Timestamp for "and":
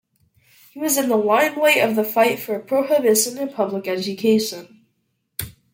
3.37-3.53